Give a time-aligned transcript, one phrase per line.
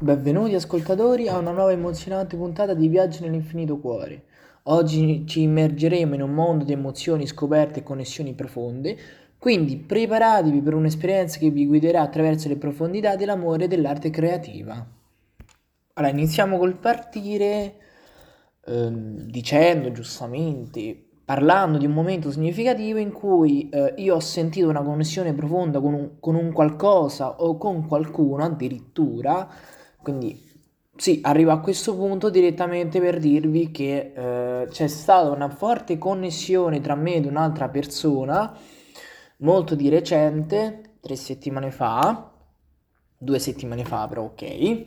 [0.00, 4.26] Benvenuti ascoltatori a una nuova emozionante puntata di Viaggio nell'infinito cuore.
[4.64, 8.96] Oggi ci immergeremo in un mondo di emozioni scoperte e connessioni profonde,
[9.38, 14.86] quindi preparatevi per un'esperienza che vi guiderà attraverso le profondità dell'amore e dell'arte creativa.
[15.94, 17.74] Allora, iniziamo col partire
[18.66, 24.82] ehm, dicendo giustamente parlando di un momento significativo in cui eh, io ho sentito una
[24.82, 30.46] connessione profonda con un, con un qualcosa o con qualcuno addirittura, quindi
[30.96, 36.80] sì, arrivo a questo punto direttamente per dirvi che eh, c'è stata una forte connessione
[36.80, 38.52] tra me ed un'altra persona,
[39.38, 42.32] molto di recente, tre settimane fa,
[43.16, 44.86] due settimane fa però ok,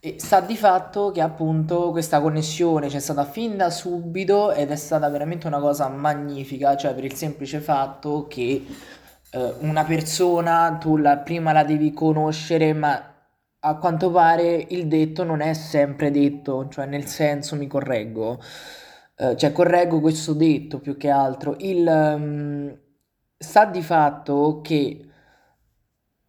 [0.00, 4.76] e sta di fatto che appunto questa connessione c'è stata fin da subito ed è
[4.76, 8.64] stata veramente una cosa magnifica, cioè per il semplice fatto che
[9.30, 13.16] eh, una persona tu la, prima la devi conoscere, ma
[13.60, 18.40] a quanto pare il detto non è sempre detto, cioè nel senso mi correggo,
[19.16, 21.56] eh, cioè correggo questo detto più che altro.
[21.58, 22.78] Il, um,
[23.36, 25.02] sta di fatto che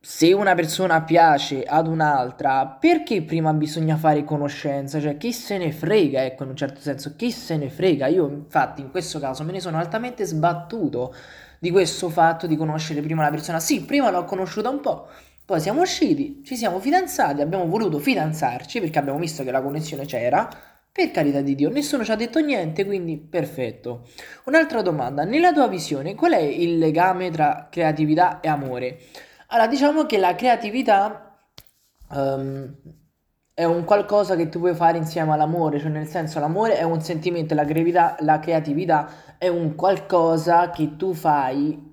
[0.02, 5.00] se una persona piace ad un'altra, perché prima bisogna fare conoscenza?
[5.00, 8.07] Cioè, chi se ne frega, ecco, in un certo senso, chi se ne frega?
[8.07, 11.13] Io, infatti, in questo caso me ne sono altamente sbattuto
[11.59, 13.59] di questo fatto di conoscere prima la persona.
[13.59, 15.07] Sì, prima l'ho conosciuta un po',
[15.50, 20.06] poi siamo usciti, ci siamo fidanzati, abbiamo voluto fidanzarci perché abbiamo visto che la connessione
[20.06, 20.47] c'era.
[20.91, 24.08] Per carità di Dio, nessuno ci ha detto niente, quindi perfetto.
[24.45, 29.00] Un'altra domanda, nella tua visione, qual è il legame tra creatività e amore?
[29.47, 31.47] Allora, diciamo che la creatività
[32.11, 32.75] ehm,
[33.52, 37.02] è un qualcosa che tu puoi fare insieme all'amore, cioè nel senso l'amore è un
[37.02, 41.88] sentimento, la creatività, la creatività è un qualcosa che tu fai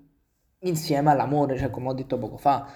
[0.59, 2.67] insieme all'amore, cioè come ho detto poco fa,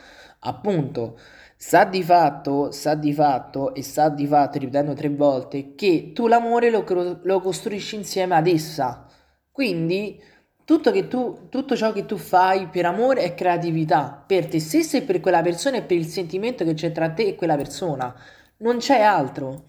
[0.40, 1.18] appunto.
[1.56, 6.26] Sa di fatto, sa di fatto e sa di fatto, ripetendo tre volte, che tu
[6.26, 6.84] l'amore lo,
[7.22, 9.06] lo costruisci insieme ad essa.
[9.50, 10.22] Quindi
[10.64, 15.02] tutto, tu, tutto ciò che tu fai per amore è creatività, per te stesso e
[15.02, 18.14] per quella persona e per il sentimento che c'è tra te e quella persona.
[18.58, 19.64] Non c'è altro.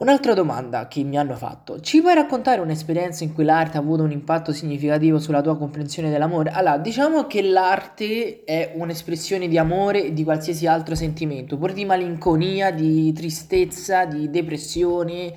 [0.00, 4.02] Un'altra domanda che mi hanno fatto, ci puoi raccontare un'esperienza in cui l'arte ha avuto
[4.02, 6.48] un impatto significativo sulla tua comprensione dell'amore?
[6.48, 11.84] Allora, diciamo che l'arte è un'espressione di amore e di qualsiasi altro sentimento, pure di
[11.84, 15.34] malinconia, di tristezza, di depressione,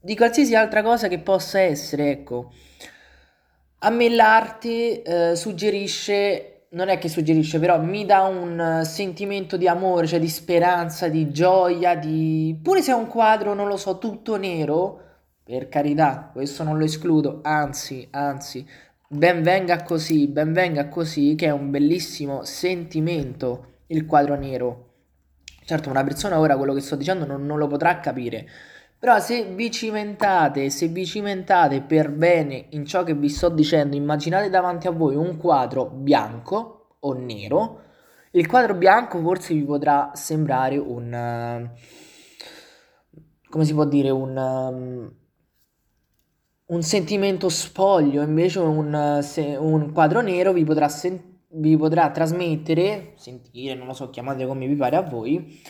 [0.00, 2.52] di qualsiasi altra cosa che possa essere, ecco.
[3.84, 9.68] A me l'arte eh, suggerisce, non è che suggerisce, però mi dà un sentimento di
[9.68, 12.58] amore, cioè di speranza, di gioia, di...
[12.62, 15.00] Pure se è un quadro, non lo so, tutto nero,
[15.44, 18.66] per carità, questo non lo escludo, anzi, anzi,
[19.06, 24.88] ben venga così, ben venga così, che è un bellissimo sentimento il quadro nero.
[25.64, 28.48] Certo, una persona ora quello che sto dicendo non, non lo potrà capire,
[29.02, 33.96] però se vi cimentate, se vi cimentate per bene in ciò che vi sto dicendo,
[33.96, 37.80] immaginate davanti a voi un quadro bianco o nero.
[38.30, 41.12] Il quadro bianco forse vi potrà sembrare un...
[41.12, 41.68] Uh,
[43.50, 44.10] come si può dire?
[44.10, 44.36] Un...
[44.36, 45.12] Um,
[46.66, 53.14] un sentimento spoglio, invece un, se, un quadro nero vi potrà, sen- vi potrà trasmettere,
[53.16, 55.60] sentire, non lo so, chiamate come vi pare a voi,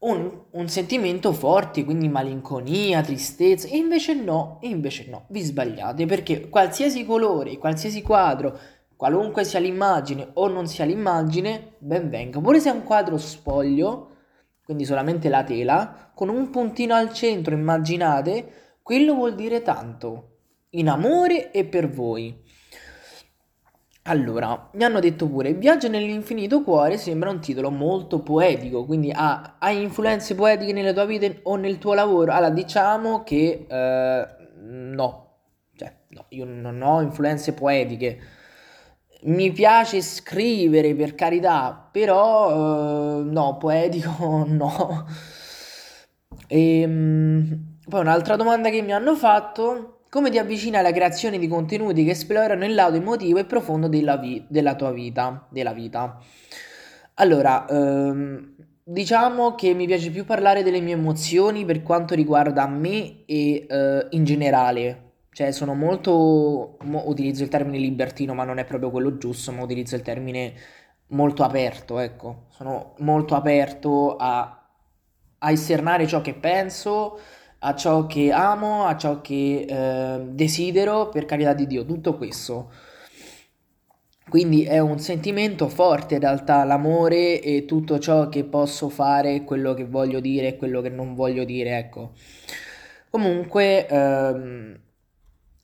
[0.00, 6.06] un, un, sentimento forte, quindi malinconia, tristezza, e invece no, e invece no, vi sbagliate,
[6.06, 8.58] perché qualsiasi colore, qualsiasi quadro,
[8.94, 14.10] qualunque sia l'immagine o non sia l'immagine, ben venga, pure se è un quadro spoglio,
[14.64, 20.36] quindi solamente la tela, con un puntino al centro, immaginate, quello vuol dire tanto,
[20.70, 22.44] in amore e per voi.
[24.08, 29.56] Allora, mi hanno detto pure, Viaggio nell'infinito cuore sembra un titolo molto poetico, quindi ha,
[29.58, 32.32] hai influenze poetiche nella tua vita o nel tuo lavoro?
[32.32, 34.26] Allora, diciamo che eh,
[34.56, 35.26] no,
[35.76, 38.18] cioè, no, io non ho influenze poetiche.
[39.24, 45.06] Mi piace scrivere per carità, però eh, no, poetico no.
[46.46, 51.48] E, ehm, poi un'altra domanda che mi hanno fatto come ti avvicina alla creazione di
[51.48, 56.18] contenuti che esplorano il lato emotivo e profondo della, vi- della tua vita, della vita?
[57.14, 63.24] Allora, ehm, diciamo che mi piace più parlare delle mie emozioni per quanto riguarda me
[63.26, 65.04] e eh, in generale.
[65.32, 66.76] Cioè, sono molto.
[66.82, 70.52] mo- utilizzo il termine libertino, ma non è proprio quello giusto, ma utilizzo il termine
[71.08, 72.46] molto aperto, ecco.
[72.50, 74.62] Sono molto aperto a,
[75.38, 77.18] a esternare ciò che penso
[77.60, 82.70] a ciò che amo, a ciò che eh, desidero, per carità di Dio, tutto questo.
[84.28, 89.72] Quindi è un sentimento forte in realtà l'amore e tutto ciò che posso fare, quello
[89.72, 92.12] che voglio dire e quello che non voglio dire, ecco.
[93.10, 94.78] Comunque, ehm,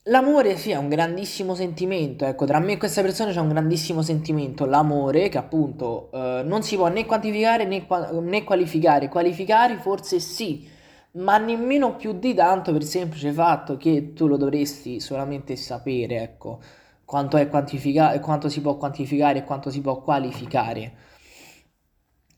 [0.04, 4.00] l'amore sì è un grandissimo sentimento, ecco, tra me e questa persona c'è un grandissimo
[4.00, 9.76] sentimento, l'amore che appunto eh, non si può né quantificare né, qua- né qualificare, qualificare
[9.78, 10.66] forse sì,
[11.14, 16.22] ma nemmeno più di tanto per il semplice fatto che tu lo dovresti solamente sapere,
[16.22, 16.60] ecco
[17.04, 20.92] quanto è quantifica- quanto si può quantificare e quanto si può qualificare.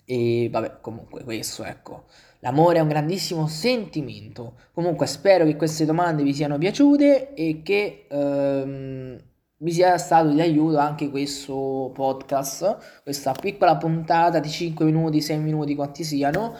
[0.05, 2.05] E vabbè, comunque questo, ecco.
[2.40, 4.55] L'amore è un grandissimo sentimento.
[4.73, 9.19] Comunque spero che queste domande vi siano piaciute e che ehm,
[9.58, 15.38] vi sia stato di aiuto anche questo podcast, questa piccola puntata di 5 minuti, 6
[15.38, 16.55] minuti, quanti siano.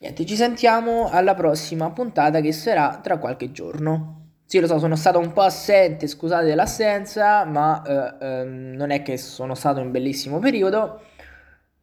[0.00, 4.22] Niente, ci sentiamo alla prossima puntata che sarà tra qualche giorno.
[4.44, 7.82] Sì, lo so, sono stato un po' assente, scusate l'assenza, ma
[8.20, 11.00] eh, ehm, non è che sono stato in bellissimo periodo,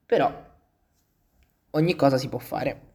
[0.05, 0.31] però
[1.71, 2.89] ogni cosa si può fare.